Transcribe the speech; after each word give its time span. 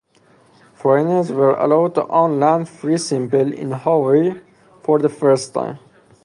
Foreigners 0.73 1.31
were 1.31 1.53
allowed 1.53 1.93
to 1.93 2.07
own 2.07 2.39
land 2.39 2.67
fee 2.67 2.97
simple 2.97 3.53
in 3.53 3.69
Hawaii 3.71 4.33
for 4.81 4.97
the 4.97 5.09
first 5.09 5.53
time. 5.53 5.77